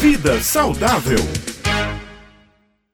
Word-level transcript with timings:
Vida 0.00 0.40
saudável. 0.40 1.18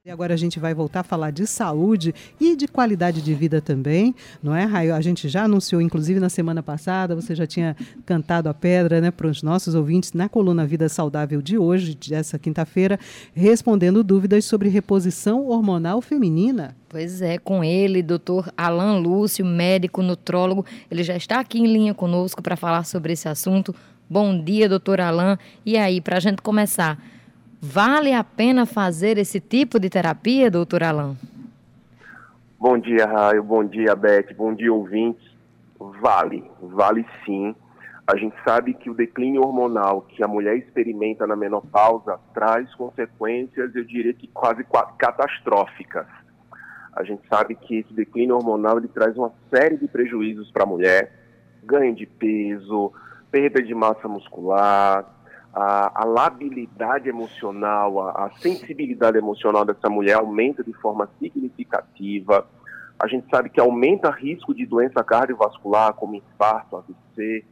E 0.03 0.11
agora 0.11 0.33
a 0.33 0.37
gente 0.37 0.59
vai 0.59 0.73
voltar 0.73 0.99
a 0.99 1.03
falar 1.03 1.31
de 1.31 1.47
saúde 1.47 2.13
e 2.37 2.53
de 2.53 2.67
qualidade 2.67 3.21
de 3.21 3.33
vida 3.33 3.61
também, 3.61 4.13
não 4.43 4.53
é, 4.53 4.65
Raio? 4.65 4.93
A 4.93 4.99
gente 4.99 5.29
já 5.29 5.43
anunciou, 5.43 5.81
inclusive 5.81 6.19
na 6.19 6.27
semana 6.27 6.61
passada, 6.61 7.15
você 7.15 7.33
já 7.33 7.47
tinha 7.47 7.77
cantado 8.05 8.49
a 8.49 8.53
pedra 8.53 8.99
né, 8.99 9.09
para 9.09 9.27
os 9.27 9.41
nossos 9.41 9.73
ouvintes 9.73 10.11
na 10.11 10.27
coluna 10.27 10.65
Vida 10.65 10.89
Saudável 10.89 11.41
de 11.41 11.57
hoje, 11.57 11.95
dessa 11.95 12.37
quinta-feira, 12.37 12.99
respondendo 13.33 14.03
dúvidas 14.03 14.43
sobre 14.43 14.67
reposição 14.67 15.47
hormonal 15.47 16.01
feminina. 16.01 16.75
Pois 16.89 17.21
é, 17.21 17.37
com 17.37 17.63
ele, 17.63 18.03
doutor 18.03 18.51
Alan 18.57 18.99
Lúcio, 18.99 19.45
médico 19.45 20.01
nutrólogo, 20.01 20.65
ele 20.91 21.03
já 21.03 21.15
está 21.15 21.39
aqui 21.39 21.59
em 21.59 21.67
linha 21.67 21.93
conosco 21.93 22.41
para 22.41 22.57
falar 22.57 22.83
sobre 22.83 23.13
esse 23.13 23.29
assunto. 23.29 23.73
Bom 24.09 24.41
dia, 24.41 24.69
doutor 24.69 25.01
Alan. 25.01 25.37
E 25.65 25.77
aí, 25.77 25.99
para 26.01 26.17
a 26.17 26.19
gente 26.19 26.41
começar, 26.41 26.97
Vale 27.59 28.13
a 28.13 28.23
pena 28.23 28.67
fazer 28.67 29.17
esse 29.17 29.39
tipo 29.39 29.79
de 29.79 29.89
terapia, 29.89 30.51
doutor 30.51 30.83
Alain? 30.83 31.17
Bom 32.59 32.77
dia, 32.77 33.07
Raio. 33.07 33.43
Bom 33.43 33.65
dia, 33.65 33.95
Beth. 33.95 34.31
Bom 34.37 34.53
dia, 34.53 34.71
ouvintes. 34.71 35.25
Vale, 35.79 36.43
vale 36.61 37.03
sim. 37.25 37.55
A 38.05 38.15
gente 38.15 38.35
sabe 38.45 38.75
que 38.75 38.91
o 38.91 38.93
declínio 38.93 39.41
hormonal 39.41 40.03
que 40.03 40.23
a 40.23 40.27
mulher 40.27 40.55
experimenta 40.55 41.25
na 41.25 41.35
menopausa 41.35 42.19
traz 42.31 42.73
consequências, 42.75 43.75
eu 43.75 43.83
diria 43.83 44.13
que 44.13 44.27
quase 44.27 44.63
catastróficas. 44.99 46.05
A 46.93 47.03
gente 47.03 47.23
sabe 47.27 47.55
que 47.55 47.79
esse 47.79 47.93
declínio 47.93 48.35
hormonal 48.35 48.77
ele 48.77 48.87
traz 48.87 49.17
uma 49.17 49.31
série 49.49 49.77
de 49.77 49.87
prejuízos 49.87 50.51
para 50.51 50.63
a 50.63 50.67
mulher: 50.67 51.11
ganho 51.63 51.95
de 51.95 52.05
peso, 52.05 52.93
perda 53.31 53.61
de 53.61 53.73
massa 53.73 54.07
muscular, 54.07 55.05
a, 55.53 56.03
a 56.03 56.05
labilidade 56.05 57.09
emocional, 57.09 57.99
a, 58.07 58.25
a, 58.25 58.31
sensibilidade 58.39 59.17
emocional 59.17 59.65
dessa 59.65 59.89
mulher 59.89 60.13
aumenta 60.13 60.63
de 60.63 60.73
forma 60.73 61.09
significativa. 61.19 62.45
A 62.99 63.07
gente 63.07 63.27
sabe 63.29 63.49
que 63.49 63.59
aumenta 63.59 64.09
risco 64.09 64.53
de 64.53 64.65
doença 64.65 65.03
cardiovascular, 65.03 65.93
como 65.93 66.15
infarto, 66.15 66.77
AVC. 66.77 67.45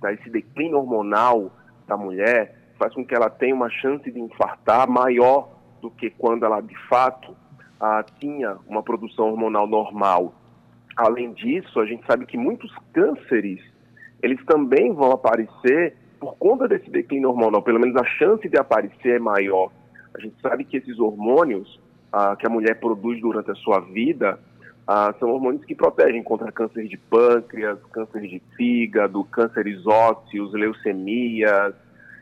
Tá? 0.00 0.12
Esse 0.12 0.30
declínio 0.30 0.78
hormonal 0.78 1.50
da 1.86 1.96
mulher 1.96 2.56
faz 2.78 2.94
com 2.94 3.04
que 3.04 3.14
ela 3.14 3.28
tenha 3.28 3.54
uma 3.54 3.68
chance 3.68 4.10
de 4.10 4.18
infartar 4.18 4.88
maior 4.88 5.50
do 5.82 5.90
que 5.90 6.10
quando 6.10 6.44
ela, 6.44 6.60
de 6.60 6.76
fato, 6.88 7.36
ah, 7.78 8.04
tinha 8.18 8.56
uma 8.66 8.82
produção 8.82 9.30
hormonal 9.30 9.66
normal. 9.66 10.34
Além 10.96 11.32
disso, 11.32 11.80
a 11.80 11.86
gente 11.86 12.06
sabe 12.06 12.26
que 12.26 12.36
muitos 12.36 12.72
cânceres, 12.92 13.60
eles 14.22 14.44
também 14.44 14.92
vão 14.92 15.12
aparecer 15.12 15.96
por 16.18 16.36
conta 16.36 16.68
desse 16.68 16.90
declínio 16.90 17.30
hormonal, 17.30 17.62
pelo 17.62 17.80
menos 17.80 17.96
a 17.96 18.04
chance 18.04 18.46
de 18.48 18.58
aparecer 18.58 19.16
é 19.16 19.18
maior. 19.18 19.70
A 20.14 20.20
gente 20.20 20.34
sabe 20.42 20.64
que 20.64 20.76
esses 20.76 20.98
hormônios 20.98 21.80
ah, 22.12 22.36
que 22.36 22.46
a 22.46 22.50
mulher 22.50 22.78
produz 22.78 23.20
durante 23.20 23.50
a 23.50 23.54
sua 23.54 23.80
vida 23.80 24.38
ah, 24.86 25.14
são 25.18 25.30
hormônios 25.30 25.64
que 25.64 25.74
protegem 25.74 26.22
contra 26.22 26.52
câncer 26.52 26.88
de 26.88 26.96
pâncreas, 26.96 27.78
câncer 27.92 28.22
de 28.22 28.42
fígado, 28.56 29.24
cânceres 29.24 29.86
ósseos, 29.86 30.52
leucemias 30.52 31.74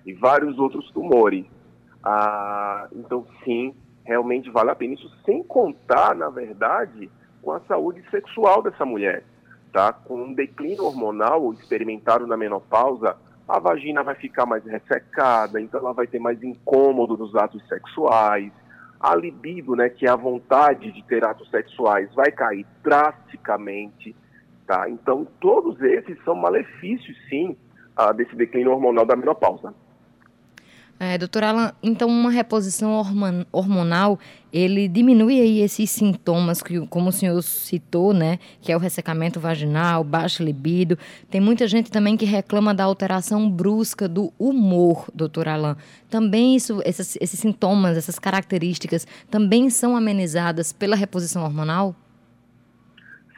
e 0.06 0.12
vários 0.12 0.58
outros 0.58 0.90
tumores. 0.92 1.46
Ah, 2.04 2.86
então, 2.92 3.26
sim, 3.44 3.74
realmente 4.04 4.50
vale 4.50 4.70
a 4.70 4.74
pena. 4.74 4.94
Isso 4.94 5.10
sem 5.24 5.42
contar, 5.42 6.14
na 6.14 6.28
verdade, 6.28 7.10
com 7.42 7.52
a 7.52 7.60
saúde 7.60 8.02
sexual 8.10 8.62
dessa 8.62 8.84
mulher. 8.84 9.24
Tá? 9.72 9.92
Com 9.92 10.22
um 10.22 10.32
declínio 10.32 10.84
hormonal 10.84 11.52
experimentado 11.52 12.26
na 12.26 12.36
menopausa, 12.36 13.16
a 13.48 13.58
vagina 13.58 14.02
vai 14.02 14.14
ficar 14.14 14.44
mais 14.44 14.64
ressecada, 14.64 15.60
então 15.60 15.80
ela 15.80 15.92
vai 15.92 16.06
ter 16.06 16.18
mais 16.18 16.42
incômodo 16.42 17.16
nos 17.16 17.34
atos 17.34 17.66
sexuais. 17.66 18.52
A 19.00 19.14
libido, 19.14 19.76
né, 19.76 19.88
que 19.88 20.06
é 20.06 20.10
a 20.10 20.16
vontade 20.16 20.92
de 20.92 21.02
ter 21.04 21.24
atos 21.24 21.48
sexuais, 21.50 22.12
vai 22.14 22.32
cair 22.32 22.66
drasticamente, 22.82 24.14
tá? 24.66 24.90
Então, 24.90 25.26
todos 25.40 25.80
esses 25.80 26.22
são 26.24 26.34
malefícios, 26.34 27.16
sim, 27.28 27.56
uh, 27.98 28.12
desse 28.12 28.34
declínio 28.34 28.72
hormonal 28.72 29.06
da 29.06 29.14
menopausa. 29.14 29.72
É, 31.00 31.16
doutora 31.16 31.50
Alan, 31.50 31.72
então 31.80 32.08
uma 32.08 32.28
reposição 32.28 33.00
hormonal, 33.52 34.18
ele 34.52 34.88
diminui 34.88 35.40
aí 35.40 35.60
esses 35.60 35.88
sintomas, 35.90 36.60
que, 36.60 36.84
como 36.88 37.10
o 37.10 37.12
senhor 37.12 37.40
citou, 37.40 38.12
né, 38.12 38.40
que 38.60 38.72
é 38.72 38.76
o 38.76 38.80
ressecamento 38.80 39.38
vaginal, 39.38 40.02
baixo 40.02 40.42
libido. 40.42 40.98
Tem 41.30 41.40
muita 41.40 41.68
gente 41.68 41.88
também 41.88 42.16
que 42.16 42.24
reclama 42.24 42.74
da 42.74 42.82
alteração 42.82 43.48
brusca 43.48 44.08
do 44.08 44.32
humor, 44.36 45.06
doutora 45.14 45.52
Alan. 45.52 45.76
Também 46.10 46.56
isso, 46.56 46.82
esses, 46.84 47.16
esses 47.20 47.38
sintomas, 47.38 47.96
essas 47.96 48.18
características, 48.18 49.06
também 49.30 49.70
são 49.70 49.96
amenizadas 49.96 50.72
pela 50.72 50.96
reposição 50.96 51.44
hormonal? 51.44 51.94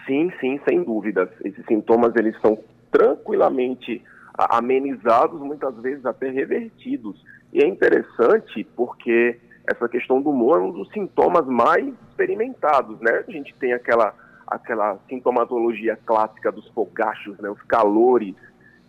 Sim, 0.07 0.33
sim, 0.41 0.59
sem 0.67 0.83
dúvidas. 0.83 1.29
Esses 1.45 1.65
sintomas, 1.67 2.17
eles 2.17 2.35
são 2.41 2.59
tranquilamente 2.91 4.03
amenizados, 4.49 5.41
muitas 5.41 5.75
vezes 5.77 6.05
até 6.07 6.31
revertidos 6.31 7.23
e 7.53 7.63
é 7.63 7.67
interessante 7.67 8.65
porque 8.77 9.39
essa 9.67 9.89
questão 9.89 10.23
do 10.23 10.31
humor 10.31 10.61
é 10.61 10.63
um 10.63 10.71
dos 10.71 10.91
sintomas 10.93 11.47
mais 11.47 11.87
experimentados, 12.09 13.01
né? 13.01 13.25
A 13.27 13.31
gente 13.31 13.55
tem 13.57 13.73
aquela, 13.73 14.15
aquela 14.47 14.99
sintomatologia 15.09 15.99
clássica 16.05 16.53
dos 16.53 16.69
fogachos, 16.69 17.39
né? 17.39 17.51
Os 17.51 17.63
calores 17.63 18.35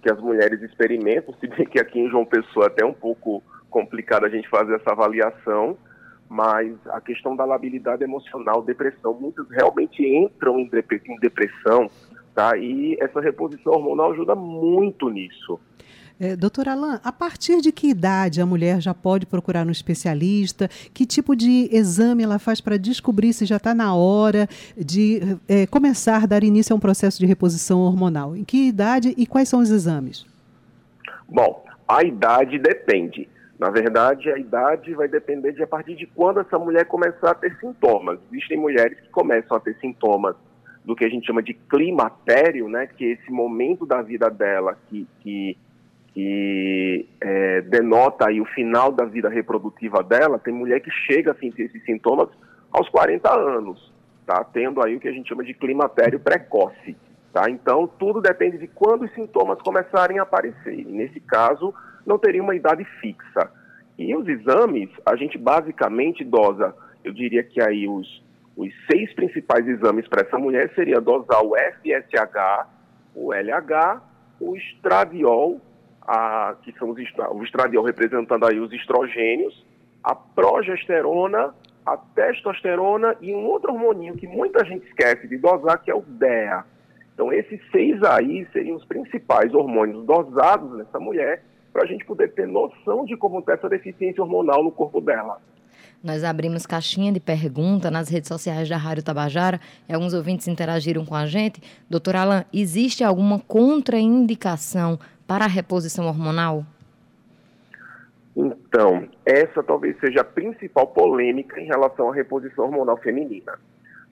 que 0.01 0.11
as 0.11 0.19
mulheres 0.19 0.61
experimentam, 0.61 1.33
se 1.39 1.47
bem 1.47 1.65
que 1.65 1.79
aqui 1.79 1.99
em 1.99 2.09
João 2.09 2.25
Pessoa 2.25 2.65
é 2.65 2.67
até 2.67 2.85
um 2.85 2.93
pouco 2.93 3.43
complicado 3.69 4.25
a 4.25 4.29
gente 4.29 4.49
fazer 4.49 4.75
essa 4.75 4.91
avaliação, 4.91 5.77
mas 6.27 6.75
a 6.87 6.99
questão 7.01 7.35
da 7.35 7.45
labilidade 7.45 8.03
emocional, 8.03 8.61
depressão, 8.61 9.13
muitas 9.13 9.49
realmente 9.49 10.03
entram 10.03 10.59
em 10.59 10.69
depressão, 11.19 11.89
tá? 12.33 12.57
E 12.57 12.97
essa 12.99 13.19
reposição 13.19 13.73
hormonal 13.73 14.11
ajuda 14.11 14.35
muito 14.35 15.09
nisso. 15.09 15.59
É, 16.19 16.35
doutor 16.35 16.69
Alain, 16.69 16.99
a 17.03 17.11
partir 17.11 17.61
de 17.61 17.71
que 17.71 17.87
idade 17.87 18.41
a 18.41 18.45
mulher 18.45 18.79
já 18.79 18.93
pode 18.93 19.25
procurar 19.25 19.65
um 19.65 19.71
especialista? 19.71 20.69
Que 20.93 21.03
tipo 21.03 21.35
de 21.35 21.67
exame 21.71 22.21
ela 22.21 22.37
faz 22.37 22.61
para 22.61 22.77
descobrir 22.77 23.33
se 23.33 23.43
já 23.43 23.57
está 23.57 23.73
na 23.73 23.95
hora 23.95 24.47
de 24.77 25.19
é, 25.49 25.65
começar 25.65 26.23
a 26.23 26.27
dar 26.27 26.43
início 26.43 26.73
a 26.73 26.77
um 26.77 26.79
processo 26.79 27.17
de 27.17 27.25
reposição 27.25 27.79
hormonal? 27.79 28.35
Em 28.35 28.43
que 28.43 28.67
idade 28.67 29.15
e 29.17 29.25
quais 29.25 29.49
são 29.49 29.61
os 29.61 29.71
exames? 29.71 30.23
Bom, 31.27 31.65
a 31.87 32.03
idade 32.03 32.59
depende. 32.59 33.27
Na 33.57 33.71
verdade, 33.71 34.29
a 34.29 34.37
idade 34.37 34.93
vai 34.93 35.07
depender 35.07 35.53
de 35.53 35.63
a 35.63 35.67
partir 35.67 35.95
de 35.95 36.05
quando 36.05 36.39
essa 36.39 36.59
mulher 36.59 36.85
começar 36.85 37.31
a 37.31 37.35
ter 37.35 37.57
sintomas. 37.59 38.19
Existem 38.31 38.59
mulheres 38.59 38.99
que 38.99 39.09
começam 39.09 39.57
a 39.57 39.59
ter 39.59 39.75
sintomas 39.81 40.35
do 40.83 40.95
que 40.95 41.05
a 41.05 41.09
gente 41.09 41.27
chama 41.27 41.43
de 41.43 41.53
climatério, 41.53 42.67
né, 42.67 42.87
que 42.87 43.05
é 43.05 43.07
esse 43.11 43.31
momento 43.31 43.85
da 43.85 44.01
vida 44.01 44.29
dela 44.29 44.77
que, 44.89 45.07
que 45.21 45.57
que 46.13 47.07
é, 47.21 47.61
denota 47.61 48.27
aí 48.27 48.41
o 48.41 48.45
final 48.45 48.91
da 48.91 49.05
vida 49.05 49.29
reprodutiva 49.29 50.03
dela, 50.03 50.37
tem 50.37 50.53
mulher 50.53 50.81
que 50.81 50.91
chega 50.91 51.31
a 51.31 51.35
sentir 51.35 51.63
esses 51.63 51.83
sintomas 51.85 52.29
aos 52.71 52.89
40 52.89 53.33
anos, 53.33 53.93
tá? 54.25 54.43
Tendo 54.43 54.83
aí 54.83 54.95
o 54.95 54.99
que 54.99 55.07
a 55.07 55.11
gente 55.11 55.29
chama 55.29 55.43
de 55.43 55.53
climatério 55.53 56.19
precoce, 56.19 56.97
tá? 57.31 57.49
Então, 57.49 57.87
tudo 57.87 58.21
depende 58.21 58.57
de 58.57 58.67
quando 58.67 59.03
os 59.03 59.13
sintomas 59.13 59.61
começarem 59.61 60.19
a 60.19 60.23
aparecer. 60.23 60.79
E 60.79 60.85
nesse 60.85 61.19
caso, 61.21 61.73
não 62.05 62.19
teria 62.19 62.43
uma 62.43 62.55
idade 62.55 62.83
fixa. 62.99 63.49
E 63.97 64.15
os 64.15 64.27
exames, 64.27 64.89
a 65.05 65.15
gente 65.15 65.37
basicamente 65.37 66.23
dosa, 66.23 66.75
eu 67.03 67.13
diria 67.13 67.43
que 67.43 67.61
aí 67.61 67.87
os, 67.87 68.21
os 68.55 68.69
seis 68.91 69.13
principais 69.13 69.67
exames 69.67 70.07
para 70.07 70.21
essa 70.21 70.37
mulher 70.37 70.71
seria 70.75 70.99
dosar 70.99 71.43
o 71.43 71.55
FSH, 71.55 72.67
o 73.15 73.33
LH, 73.33 74.01
o 74.39 74.55
estradiol 74.55 75.61
a, 76.01 76.55
que 76.63 76.71
são 76.73 76.89
os, 76.89 76.97
o 77.31 77.43
estradiol 77.43 77.83
representando 77.83 78.45
aí 78.45 78.59
os 78.59 78.71
estrogênios, 78.73 79.65
a 80.03 80.15
progesterona, 80.15 81.53
a 81.85 81.97
testosterona 81.97 83.15
e 83.21 83.33
um 83.33 83.45
outro 83.45 83.71
hormoninho 83.71 84.15
que 84.15 84.27
muita 84.27 84.65
gente 84.65 84.85
esquece 84.87 85.27
de 85.27 85.37
dosar, 85.37 85.81
que 85.81 85.91
é 85.91 85.95
o 85.95 86.01
DEA. 86.01 86.63
Então, 87.13 87.31
esses 87.31 87.59
seis 87.71 88.01
aí 88.03 88.47
seriam 88.51 88.77
os 88.77 88.85
principais 88.85 89.53
hormônios 89.53 90.05
dosados 90.05 90.77
nessa 90.77 90.99
mulher, 90.99 91.43
para 91.71 91.83
a 91.83 91.85
gente 91.85 92.05
poder 92.05 92.33
ter 92.33 92.47
noção 92.47 93.05
de 93.05 93.15
como 93.15 93.39
está 93.39 93.53
essa 93.53 93.69
deficiência 93.69 94.21
hormonal 94.21 94.63
no 94.63 94.71
corpo 94.71 94.99
dela. 94.99 95.39
Nós 96.03 96.23
abrimos 96.23 96.65
caixinha 96.65 97.11
de 97.11 97.19
pergunta 97.19 97.91
nas 97.91 98.09
redes 98.09 98.27
sociais 98.27 98.67
da 98.67 98.75
Rádio 98.75 99.03
Tabajara 99.03 99.61
e 99.87 99.93
alguns 99.93 100.15
ouvintes 100.15 100.47
interagiram 100.47 101.05
com 101.05 101.13
a 101.13 101.27
gente. 101.27 101.61
Doutor 101.87 102.15
Alan, 102.15 102.43
existe 102.51 103.03
alguma 103.03 103.39
contraindicação 103.39 104.97
para 105.27 105.45
a 105.45 105.47
reposição 105.47 106.07
hormonal? 106.07 106.65
Então, 108.35 109.07
essa 109.23 109.61
talvez 109.61 109.95
seja 109.99 110.21
a 110.21 110.23
principal 110.23 110.87
polêmica 110.87 111.59
em 111.59 111.65
relação 111.65 112.09
à 112.09 112.15
reposição 112.15 112.65
hormonal 112.65 112.97
feminina. 112.97 113.59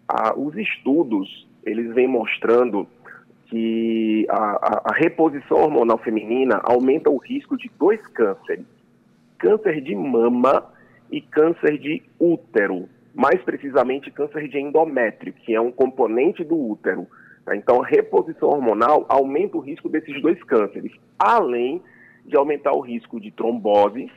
Ah, 0.07 0.33
os 0.37 0.55
estudos, 0.55 1.47
eles 1.63 1.91
vêm 1.95 2.07
mostrando 2.07 2.87
que 3.47 4.27
a, 4.29 4.35
a, 4.35 4.81
a, 4.91 4.93
reposição 4.93 5.57
hormonal 5.57 5.97
feminina 5.97 6.61
aumenta 6.63 7.09
o 7.09 7.17
risco 7.17 7.57
de 7.57 7.71
dois 7.79 8.05
cânceres. 8.07 8.65
câncer 9.39 9.81
de 9.81 9.95
mama 9.95 10.65
e 11.11 11.21
câncer 11.21 11.77
de 11.77 12.03
útero, 12.19 12.87
mais 13.13 13.41
precisamente 13.43 14.11
câncer 14.11 14.47
de 14.47 14.59
endométrio, 14.59 15.33
que 15.33 15.53
é 15.53 15.61
um 15.61 15.71
componente 15.71 16.43
do 16.43 16.55
útero. 16.55 17.07
Tá? 17.45 17.55
Então, 17.55 17.81
a 17.81 17.85
reposição 17.85 18.49
hormonal 18.49 19.05
aumenta 19.09 19.57
o 19.57 19.61
risco 19.61 19.89
desses 19.89 20.21
dois 20.21 20.41
cânceres, 20.43 20.91
além 21.17 21.81
de 22.25 22.37
aumentar 22.37 22.73
o 22.73 22.81
risco 22.81 23.19
de 23.19 23.31
tromboses, 23.31 24.11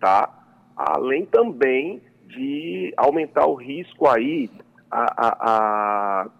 tá? 0.00 0.28
além 0.76 1.24
também 1.26 2.02
de 2.26 2.92
aumentar 2.96 3.46
o 3.46 3.54
risco 3.54 4.08
aí 4.08 4.50
a, 4.90 5.04
a, 5.16 5.36
a 5.40 6.30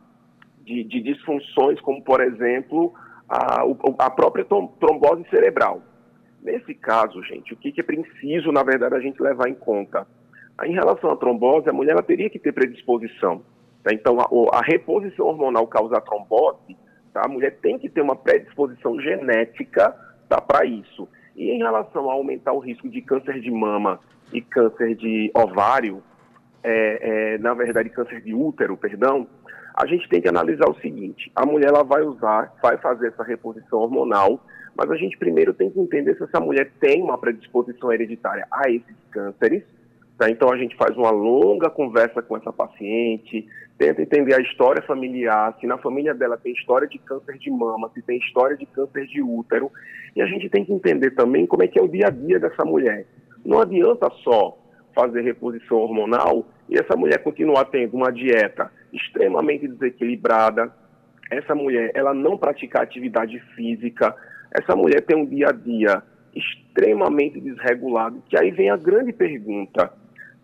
de, 0.64 0.82
de, 0.84 1.00
disfunções, 1.00 1.80
como, 1.80 2.02
por 2.02 2.20
exemplo, 2.20 2.92
a, 3.28 3.62
a 3.98 4.10
própria 4.10 4.44
trombose 4.44 5.24
cerebral. 5.30 5.82
Nesse 6.44 6.74
caso, 6.74 7.22
gente, 7.24 7.54
o 7.54 7.56
que, 7.56 7.72
que 7.72 7.80
é 7.80 7.84
preciso, 7.84 8.52
na 8.52 8.62
verdade, 8.62 8.94
a 8.94 9.00
gente 9.00 9.20
levar 9.22 9.48
em 9.48 9.54
conta? 9.54 10.06
Em 10.62 10.74
relação 10.74 11.10
à 11.10 11.16
trombose, 11.16 11.70
a 11.70 11.72
mulher 11.72 12.00
teria 12.02 12.28
que 12.28 12.38
ter 12.38 12.52
predisposição. 12.52 13.42
Tá? 13.82 13.94
Então, 13.94 14.20
a, 14.20 14.58
a, 14.58 14.60
reposição 14.60 15.26
hormonal 15.26 15.66
causa 15.66 15.96
a 15.96 16.02
trombose, 16.02 16.76
tá? 17.14 17.22
a 17.24 17.28
mulher 17.28 17.58
tem 17.62 17.78
que 17.78 17.88
ter 17.88 18.02
uma 18.02 18.14
predisposição 18.14 19.00
genética 19.00 19.96
tá, 20.28 20.38
para 20.38 20.66
isso. 20.66 21.08
E 21.34 21.50
em 21.50 21.58
relação 21.58 22.10
a 22.10 22.12
aumentar 22.12 22.52
o 22.52 22.58
risco 22.58 22.90
de 22.90 23.00
câncer 23.00 23.40
de 23.40 23.50
mama 23.50 23.98
e 24.30 24.42
câncer 24.42 24.94
de 24.96 25.30
ovário, 25.34 26.02
é, 26.62 27.34
é, 27.34 27.38
na 27.38 27.54
verdade, 27.54 27.88
câncer 27.88 28.20
de 28.20 28.34
útero, 28.34 28.76
perdão, 28.76 29.26
a 29.74 29.86
gente 29.86 30.08
tem 30.10 30.20
que 30.20 30.28
analisar 30.28 30.68
o 30.68 30.80
seguinte: 30.80 31.32
a 31.34 31.44
mulher 31.44 31.68
ela 31.68 31.82
vai 31.82 32.02
usar, 32.02 32.52
vai 32.62 32.76
fazer 32.78 33.08
essa 33.08 33.24
reposição 33.24 33.80
hormonal, 33.80 34.40
mas 34.76 34.90
a 34.90 34.96
gente 34.96 35.16
primeiro 35.16 35.54
tem 35.54 35.70
que 35.70 35.80
entender 35.80 36.16
se 36.16 36.24
essa 36.24 36.40
mulher 36.40 36.70
tem 36.80 37.02
uma 37.02 37.18
predisposição 37.18 37.92
hereditária 37.92 38.46
a 38.50 38.68
esses 38.70 38.96
cânceres. 39.10 39.62
Tá? 40.18 40.30
Então 40.30 40.52
a 40.52 40.56
gente 40.56 40.76
faz 40.76 40.96
uma 40.96 41.10
longa 41.10 41.70
conversa 41.70 42.22
com 42.22 42.36
essa 42.36 42.52
paciente, 42.52 43.46
tenta 43.78 44.02
entender 44.02 44.34
a 44.34 44.40
história 44.40 44.82
familiar, 44.82 45.56
se 45.60 45.66
na 45.66 45.78
família 45.78 46.14
dela 46.14 46.36
tem 46.36 46.52
história 46.52 46.86
de 46.86 46.98
câncer 46.98 47.38
de 47.38 47.50
mama, 47.50 47.90
se 47.94 48.02
tem 48.02 48.18
história 48.18 48.56
de 48.56 48.66
câncer 48.66 49.06
de 49.06 49.20
útero, 49.20 49.70
e 50.14 50.22
a 50.22 50.26
gente 50.26 50.48
tem 50.48 50.64
que 50.64 50.72
entender 50.72 51.12
também 51.12 51.46
como 51.46 51.62
é 51.62 51.66
que 51.66 51.78
é 51.78 51.82
o 51.82 51.88
dia 51.88 52.06
a 52.06 52.10
dia 52.10 52.38
dessa 52.38 52.64
mulher. 52.64 53.06
Não 53.44 53.60
adianta 53.60 54.08
só 54.22 54.56
fazer 54.94 55.22
reposição 55.22 55.78
hormonal 55.78 56.46
e 56.68 56.76
essa 56.76 56.96
mulher 56.96 57.18
continuar 57.18 57.64
tendo 57.66 57.96
uma 57.96 58.12
dieta 58.12 58.70
extremamente 58.92 59.66
desequilibrada, 59.66 60.72
essa 61.30 61.54
mulher 61.54 61.90
ela 61.94 62.14
não 62.14 62.38
praticar 62.38 62.82
atividade 62.82 63.40
física, 63.56 64.14
essa 64.54 64.76
mulher 64.76 65.02
tem 65.02 65.16
um 65.16 65.26
dia 65.26 65.48
a 65.48 65.52
dia 65.52 66.02
extremamente 66.34 67.40
desregulado, 67.40 68.22
que 68.28 68.38
aí 68.38 68.50
vem 68.50 68.70
a 68.70 68.76
grande 68.76 69.12
pergunta, 69.12 69.92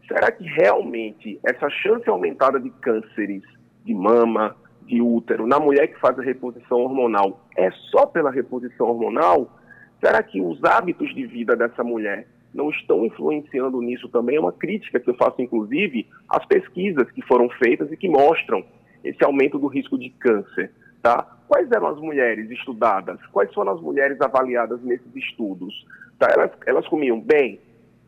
será 0.06 0.30
que 0.30 0.44
realmente 0.44 1.38
essa 1.44 1.68
chance 1.70 2.08
aumentada 2.08 2.58
de 2.60 2.70
cânceres 2.70 3.42
de 3.84 3.94
mama, 3.94 4.56
de 4.86 5.00
útero, 5.00 5.46
na 5.46 5.58
mulher 5.58 5.86
que 5.88 6.00
faz 6.00 6.18
a 6.18 6.22
reposição 6.22 6.80
hormonal, 6.80 7.46
é 7.56 7.70
só 7.90 8.06
pela 8.06 8.30
reposição 8.30 8.88
hormonal? 8.88 9.58
Será 10.00 10.22
que 10.22 10.40
os 10.40 10.62
hábitos 10.64 11.14
de 11.14 11.26
vida 11.26 11.54
dessa 11.56 11.84
mulher 11.84 12.26
não 12.52 12.70
estão 12.70 13.04
influenciando 13.04 13.80
nisso 13.80 14.08
também. 14.08 14.36
É 14.36 14.40
uma 14.40 14.52
crítica 14.52 14.98
que 14.98 15.08
eu 15.08 15.14
faço, 15.14 15.40
inclusive, 15.40 16.08
às 16.28 16.44
pesquisas 16.46 17.10
que 17.12 17.22
foram 17.22 17.48
feitas 17.50 17.90
e 17.90 17.96
que 17.96 18.08
mostram 18.08 18.64
esse 19.04 19.24
aumento 19.24 19.58
do 19.58 19.66
risco 19.66 19.98
de 19.98 20.10
câncer. 20.10 20.72
Tá? 21.02 21.38
Quais 21.50 21.69
eram 21.73 21.88
as 21.88 21.99
mulheres 21.99 22.49
estudadas? 22.49 23.19
Quais 23.32 23.52
foram 23.52 23.73
as 23.73 23.81
mulheres 23.81 24.20
avaliadas 24.20 24.81
nesses 24.82 25.17
estudos? 25.17 25.85
Tá? 26.17 26.29
Elas, 26.32 26.52
elas 26.64 26.87
comiam 26.87 27.20
bem? 27.20 27.58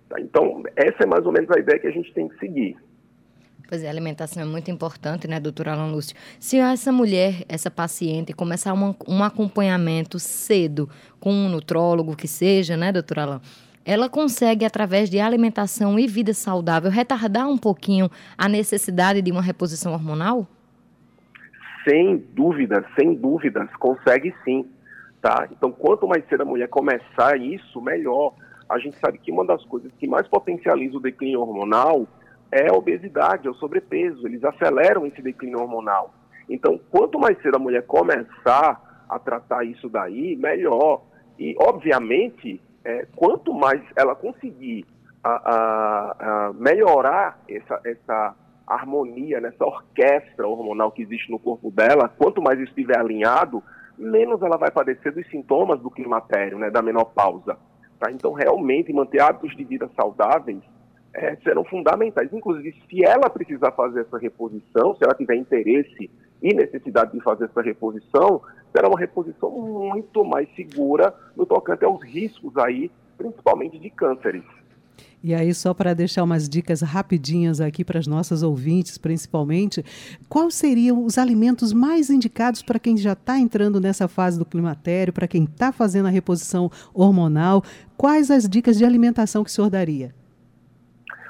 Tá? 0.08 0.20
Então, 0.20 0.62
essa 0.76 1.02
é 1.02 1.06
mais 1.06 1.26
ou 1.26 1.32
menos 1.32 1.50
a 1.50 1.58
ideia 1.58 1.76
que 1.76 1.88
a 1.88 1.90
gente 1.90 2.14
tem 2.14 2.28
que 2.28 2.38
seguir. 2.38 2.76
Pois 3.68 3.82
é, 3.82 3.88
a 3.88 3.90
alimentação 3.90 4.44
é 4.44 4.46
muito 4.46 4.70
importante, 4.70 5.26
né, 5.26 5.40
doutora 5.40 5.72
Alan 5.72 5.90
Lúcio? 5.90 6.14
Se 6.38 6.56
essa 6.56 6.92
mulher, 6.92 7.44
essa 7.48 7.68
paciente, 7.68 8.32
começar 8.32 8.72
uma, 8.72 8.94
um 9.08 9.24
acompanhamento 9.24 10.20
cedo 10.20 10.88
com 11.18 11.32
um 11.32 11.48
nutrólogo 11.48 12.14
que 12.14 12.28
seja, 12.28 12.76
né, 12.76 12.92
doutora 12.92 13.22
Alan? 13.22 13.40
ela 13.84 14.08
consegue, 14.08 14.64
através 14.64 15.10
de 15.10 15.18
alimentação 15.18 15.98
e 15.98 16.06
vida 16.06 16.32
saudável, 16.32 16.88
retardar 16.88 17.48
um 17.48 17.58
pouquinho 17.58 18.08
a 18.38 18.48
necessidade 18.48 19.20
de 19.20 19.32
uma 19.32 19.42
reposição 19.42 19.92
hormonal? 19.92 20.46
Sem 21.84 22.16
dúvidas, 22.16 22.84
sem 22.98 23.14
dúvidas, 23.14 23.68
consegue 23.76 24.34
sim. 24.44 24.70
Tá? 25.20 25.48
Então, 25.50 25.70
quanto 25.70 26.06
mais 26.06 26.26
cedo 26.28 26.42
a 26.42 26.46
mulher 26.46 26.68
começar 26.68 27.38
isso, 27.38 27.80
melhor. 27.80 28.34
A 28.68 28.78
gente 28.78 28.98
sabe 28.98 29.18
que 29.18 29.30
uma 29.30 29.44
das 29.44 29.64
coisas 29.64 29.92
que 29.98 30.06
mais 30.08 30.26
potencializa 30.26 30.96
o 30.96 31.00
declínio 31.00 31.40
hormonal 31.40 32.06
é 32.50 32.68
a 32.68 32.74
obesidade, 32.74 33.46
é 33.46 33.50
o 33.50 33.54
sobrepeso. 33.54 34.26
Eles 34.26 34.42
aceleram 34.44 35.06
esse 35.06 35.22
declínio 35.22 35.60
hormonal. 35.60 36.12
Então, 36.48 36.80
quanto 36.90 37.18
mais 37.18 37.40
cedo 37.40 37.56
a 37.56 37.58
mulher 37.58 37.86
começar 37.86 39.04
a 39.08 39.18
tratar 39.18 39.64
isso 39.64 39.88
daí, 39.88 40.36
melhor. 40.36 41.02
E, 41.38 41.54
obviamente, 41.58 42.60
é, 42.84 43.06
quanto 43.14 43.54
mais 43.54 43.80
ela 43.96 44.14
conseguir 44.14 44.84
a, 45.22 45.30
a, 45.30 46.46
a 46.48 46.52
melhorar 46.54 47.38
essa, 47.48 47.80
essa 47.84 48.34
harmonia, 48.66 49.40
nessa 49.40 49.64
orquestra 49.64 50.46
hormonal 50.46 50.90
que 50.90 51.02
existe 51.02 51.30
no 51.30 51.38
corpo 51.38 51.70
dela, 51.70 52.08
quanto 52.08 52.42
mais 52.42 52.58
estiver 52.60 52.98
alinhado, 52.98 53.62
menos 53.98 54.42
ela 54.42 54.56
vai 54.56 54.70
padecer 54.70 55.12
dos 55.12 55.26
sintomas 55.28 55.80
do 55.80 55.90
climatério, 55.90 56.58
né, 56.58 56.70
da 56.70 56.82
menopausa. 56.82 57.56
Tá? 57.98 58.10
Então, 58.10 58.32
realmente, 58.32 58.92
manter 58.92 59.20
hábitos 59.20 59.56
de 59.56 59.64
vida 59.64 59.88
saudáveis 59.94 60.60
é, 61.14 61.36
serão 61.36 61.64
fundamentais. 61.64 62.32
Inclusive, 62.32 62.74
se 62.88 63.04
ela 63.04 63.28
precisar 63.30 63.72
fazer 63.72 64.00
essa 64.00 64.18
reposição, 64.18 64.96
se 64.96 65.04
ela 65.04 65.14
tiver 65.14 65.36
interesse 65.36 66.10
e 66.42 66.54
necessidade 66.54 67.12
de 67.12 67.20
fazer 67.20 67.44
essa 67.44 67.62
reposição, 67.62 68.40
será 68.74 68.88
uma 68.88 68.98
reposição 68.98 69.50
muito 69.50 70.24
mais 70.24 70.48
segura 70.56 71.14
no 71.36 71.46
tocante 71.46 71.84
aos 71.84 72.02
riscos 72.02 72.56
aí, 72.56 72.90
principalmente 73.16 73.78
de 73.78 73.90
cânceres. 73.90 74.42
E 75.22 75.34
aí, 75.34 75.54
só 75.54 75.72
para 75.72 75.94
deixar 75.94 76.24
umas 76.24 76.48
dicas 76.48 76.80
rapidinhas 76.80 77.60
aqui 77.60 77.84
para 77.84 77.98
as 77.98 78.06
nossas 78.06 78.42
ouvintes, 78.42 78.98
principalmente, 78.98 79.84
quais 80.28 80.54
seriam 80.54 81.04
os 81.04 81.16
alimentos 81.16 81.72
mais 81.72 82.10
indicados 82.10 82.62
para 82.62 82.78
quem 82.78 82.96
já 82.96 83.12
está 83.12 83.38
entrando 83.38 83.80
nessa 83.80 84.08
fase 84.08 84.38
do 84.38 84.44
climatério, 84.44 85.12
para 85.12 85.28
quem 85.28 85.44
está 85.44 85.70
fazendo 85.70 86.06
a 86.06 86.10
reposição 86.10 86.70
hormonal? 86.92 87.62
Quais 87.96 88.30
as 88.30 88.48
dicas 88.48 88.76
de 88.76 88.84
alimentação 88.84 89.44
que 89.44 89.50
o 89.50 89.52
senhor 89.52 89.70
daria? 89.70 90.12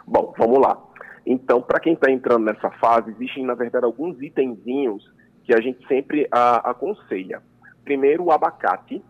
Bom, 0.06 0.32
vamos 0.38 0.58
lá. 0.58 0.82
Então, 1.26 1.60
para 1.60 1.78
quem 1.78 1.92
está 1.92 2.10
entrando 2.10 2.44
nessa 2.44 2.70
fase, 2.70 3.10
existem, 3.10 3.44
na 3.44 3.54
verdade, 3.54 3.84
alguns 3.84 4.20
itenzinhos 4.20 5.08
que 5.44 5.54
a 5.54 5.60
gente 5.60 5.86
sempre 5.86 6.26
a, 6.30 6.70
aconselha. 6.70 7.42
Primeiro, 7.84 8.24
o 8.24 8.32
abacate, 8.32 9.02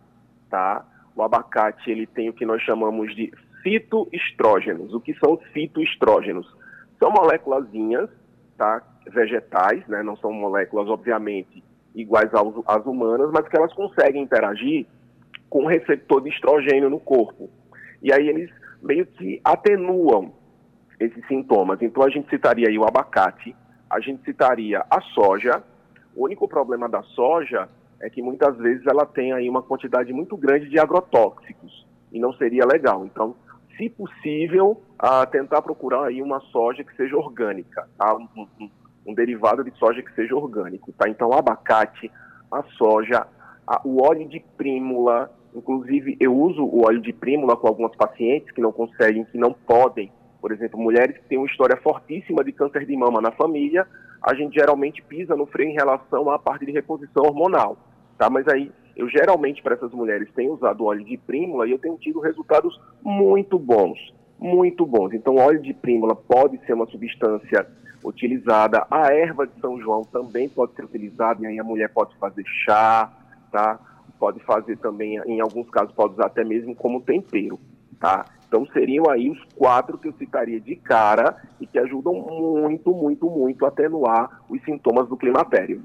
tá? 0.50 0.84
O 1.14 1.22
abacate, 1.22 1.90
ele 1.90 2.06
tem 2.06 2.28
o 2.28 2.32
que 2.32 2.44
nós 2.44 2.60
chamamos 2.62 3.14
de 3.14 3.32
fitoestrógenos. 3.62 4.92
O 4.92 5.00
que 5.00 5.14
são 5.14 5.34
os 5.34 5.42
fitoestrógenos? 5.52 6.46
São 6.98 7.10
moléculazinhas, 7.10 8.08
tá? 8.56 8.82
Vegetais, 9.10 9.86
né? 9.88 10.02
Não 10.02 10.16
são 10.16 10.32
moléculas, 10.32 10.88
obviamente, 10.88 11.62
iguais 11.94 12.30
às 12.66 12.86
humanas, 12.86 13.30
mas 13.32 13.48
que 13.48 13.56
elas 13.56 13.72
conseguem 13.72 14.22
interagir 14.22 14.86
com 15.50 15.64
o 15.64 15.68
receptor 15.68 16.22
de 16.22 16.30
estrogênio 16.30 16.88
no 16.88 17.00
corpo. 17.00 17.50
E 18.00 18.12
aí 18.12 18.28
eles 18.28 18.50
meio 18.82 19.06
que 19.06 19.40
atenuam 19.44 20.32
esses 20.98 21.26
sintomas. 21.26 21.80
Então 21.82 22.02
a 22.02 22.10
gente 22.10 22.28
citaria 22.28 22.68
aí 22.68 22.78
o 22.78 22.84
abacate, 22.84 23.54
a 23.88 24.00
gente 24.00 24.22
citaria 24.24 24.84
a 24.90 25.00
soja. 25.00 25.62
O 26.14 26.24
único 26.24 26.48
problema 26.48 26.88
da 26.88 27.02
soja 27.02 27.68
é 28.00 28.10
que 28.10 28.22
muitas 28.22 28.56
vezes 28.58 28.86
ela 28.86 29.06
tem 29.06 29.32
aí 29.32 29.48
uma 29.48 29.62
quantidade 29.62 30.12
muito 30.12 30.36
grande 30.36 30.68
de 30.68 30.78
agrotóxicos 30.78 31.86
e 32.10 32.18
não 32.18 32.32
seria 32.34 32.66
legal. 32.66 33.04
Então, 33.04 33.34
se 33.76 33.88
possível, 33.88 34.82
a 34.98 35.26
tentar 35.26 35.62
procurar 35.62 36.06
aí 36.06 36.22
uma 36.22 36.40
soja 36.40 36.84
que 36.84 36.94
seja 36.96 37.16
orgânica, 37.16 37.88
tá? 37.98 38.14
Um, 38.14 38.46
um, 38.60 38.70
um 39.06 39.14
derivado 39.14 39.64
de 39.64 39.70
soja 39.78 40.02
que 40.02 40.14
seja 40.14 40.34
orgânico, 40.34 40.92
tá? 40.92 41.08
Então, 41.08 41.32
abacate, 41.32 42.10
a 42.50 42.62
soja, 42.76 43.26
a, 43.66 43.80
o 43.84 44.02
óleo 44.02 44.28
de 44.28 44.40
prímula, 44.56 45.30
inclusive 45.54 46.16
eu 46.20 46.34
uso 46.34 46.64
o 46.64 46.86
óleo 46.86 47.00
de 47.00 47.12
prímula 47.12 47.56
com 47.56 47.66
algumas 47.66 47.94
pacientes 47.96 48.50
que 48.52 48.60
não 48.60 48.72
conseguem, 48.72 49.24
que 49.24 49.38
não 49.38 49.52
podem 49.52 50.12
por 50.42 50.50
exemplo, 50.50 50.78
mulheres 50.78 51.16
que 51.16 51.28
têm 51.28 51.38
uma 51.38 51.46
história 51.46 51.76
fortíssima 51.76 52.42
de 52.42 52.50
câncer 52.50 52.84
de 52.84 52.96
mama 52.96 53.20
na 53.20 53.30
família, 53.30 53.86
a 54.20 54.34
gente 54.34 54.54
geralmente 54.54 55.00
pisa 55.00 55.36
no 55.36 55.46
freio 55.46 55.70
em 55.70 55.74
relação 55.74 56.28
à 56.28 56.38
parte 56.38 56.66
de 56.66 56.72
reposição 56.72 57.22
hormonal, 57.22 57.78
tá? 58.18 58.28
Mas 58.28 58.48
aí, 58.48 58.72
eu 58.96 59.08
geralmente 59.08 59.62
para 59.62 59.74
essas 59.74 59.92
mulheres 59.92 60.28
tenho 60.34 60.52
usado 60.52 60.84
óleo 60.84 61.04
de 61.04 61.16
prímula 61.16 61.66
e 61.66 61.70
eu 61.70 61.78
tenho 61.78 61.96
tido 61.96 62.20
resultados 62.20 62.78
muito 63.02 63.58
bons, 63.58 63.98
muito 64.38 64.84
bons. 64.84 65.12
Então, 65.12 65.36
óleo 65.36 65.60
de 65.60 65.72
prímula 65.72 66.14
pode 66.14 66.58
ser 66.66 66.74
uma 66.74 66.86
substância 66.86 67.66
utilizada, 68.04 68.86
a 68.90 69.12
erva 69.12 69.46
de 69.46 69.58
São 69.60 69.80
João 69.80 70.02
também 70.02 70.48
pode 70.48 70.74
ser 70.74 70.84
utilizada 70.84 71.42
e 71.42 71.46
aí 71.46 71.58
a 71.58 71.64
mulher 71.64 71.88
pode 71.88 72.16
fazer 72.16 72.44
chá, 72.64 73.10
tá? 73.50 73.78
Pode 74.18 74.40
fazer 74.40 74.76
também, 74.78 75.20
em 75.26 75.40
alguns 75.40 75.68
casos, 75.70 75.92
pode 75.94 76.14
usar 76.14 76.26
até 76.26 76.44
mesmo 76.44 76.74
como 76.74 77.00
tempero, 77.00 77.58
tá? 78.00 78.24
Então 78.52 78.66
seriam 78.66 79.08
aí 79.08 79.30
os 79.30 79.42
quatro 79.56 79.96
que 79.96 80.08
eu 80.08 80.12
citaria 80.12 80.60
de 80.60 80.76
cara 80.76 81.38
e 81.58 81.66
que 81.66 81.78
ajudam 81.78 82.12
muito, 82.12 82.92
muito, 82.92 83.24
muito 83.30 83.64
a 83.64 83.68
atenuar 83.68 84.42
os 84.46 84.62
sintomas 84.62 85.08
do 85.08 85.16
climatério. 85.16 85.82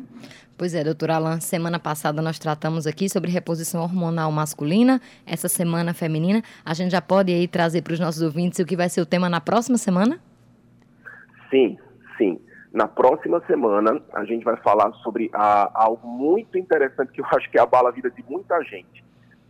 Pois 0.57 0.75
é, 0.75 0.83
doutor 0.83 1.12
Alan, 1.12 1.39
semana 1.39 1.79
passada 1.79 2.21
nós 2.21 2.38
tratamos 2.38 2.86
aqui 2.86 3.07
sobre 3.07 3.31
reposição 3.31 3.81
hormonal 3.81 4.29
masculina, 4.33 5.00
essa 5.25 5.47
semana 5.47 5.93
feminina. 5.93 6.43
A 6.65 6.74
gente 6.74 6.91
já 6.91 7.01
pode 7.01 7.31
aí 7.31 7.47
trazer 7.47 7.83
para 7.83 7.93
os 7.93 8.01
nossos 8.01 8.21
ouvintes 8.21 8.59
o 8.59 8.65
que 8.65 8.75
vai 8.75 8.89
ser 8.89 9.00
o 9.00 9.05
tema 9.05 9.29
na 9.29 9.39
próxima 9.39 9.77
semana? 9.77 10.19
Sim, 11.50 11.77
sim. 12.17 12.38
Na 12.74 12.89
próxima 12.89 13.41
semana, 13.47 14.01
a 14.13 14.25
gente 14.25 14.43
vai 14.43 14.57
falar 14.57 14.91
sobre 15.03 15.29
a, 15.31 15.71
algo 15.74 16.05
muito 16.05 16.57
interessante 16.57 17.13
que 17.13 17.21
eu 17.21 17.25
acho 17.27 17.50
que 17.50 17.57
abala 17.57 17.88
a 17.88 17.93
vida 17.93 18.12
de 18.12 18.21
muita 18.27 18.62
gente. 18.63 19.05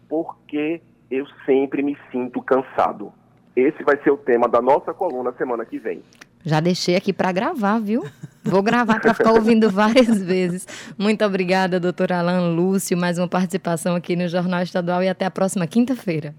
Porque 0.08 0.80
eu 1.10 1.26
sempre 1.46 1.82
me 1.82 1.98
sinto 2.12 2.42
cansado. 2.42 3.12
Esse 3.56 3.84
vai 3.84 3.98
ser 4.04 4.12
o 4.12 4.18
tema 4.18 4.48
da 4.48 4.62
nossa 4.62 4.94
coluna 4.94 5.34
semana 5.34 5.66
que 5.66 5.80
vem. 5.80 6.04
Já 6.46 6.60
deixei 6.60 6.96
aqui 6.96 7.12
para 7.12 7.32
gravar, 7.32 7.80
viu? 7.80 8.06
Vou 8.44 8.62
gravar 8.62 9.02
para 9.02 9.14
ficar 9.14 9.34
ouvindo 9.34 9.70
várias 9.70 10.22
vezes. 10.22 10.68
Muito 10.98 11.26
obrigada, 11.26 11.80
doutor 11.80 12.12
Alan 12.12 12.56
Lúcio, 12.56 12.98
mais 12.98 13.18
uma 13.18 13.28
participação 13.28 13.96
aqui 13.96 14.16
no 14.16 14.28
Jornal 14.28 14.62
Estadual 14.62 15.04
e 15.04 15.10
até 15.10 15.26
a 15.26 15.32
próxima 15.32 15.68
quinta-feira. 15.68 16.34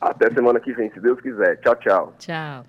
Até 0.00 0.30
semana 0.32 0.60
que 0.60 0.72
vem, 0.72 0.90
se 0.92 1.00
Deus 1.00 1.20
quiser. 1.20 1.56
Tchau, 1.56 1.76
tchau. 1.76 2.14
Tchau. 2.18 2.64